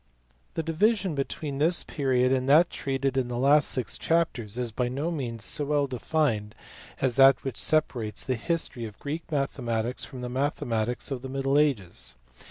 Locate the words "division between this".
0.63-1.83